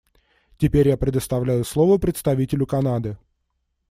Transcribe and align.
Теперь 0.57 0.87
я 0.87 0.97
предоставляю 0.97 1.63
слово 1.63 1.99
представителю 1.99 2.65
Канады. 2.65 3.19